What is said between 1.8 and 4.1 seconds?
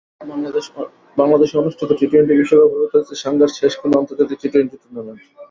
T twenty বিশ্বকাপই হয়ে থাকছে সাঙ্গার শেষ কোনো